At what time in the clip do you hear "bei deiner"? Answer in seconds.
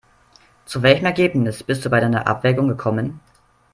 1.91-2.25